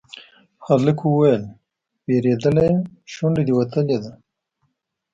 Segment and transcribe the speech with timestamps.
[0.65, 1.43] هلک وويل:
[2.05, 2.75] وېرېدلی يې،
[3.13, 4.11] شونډه دې وتلې ده.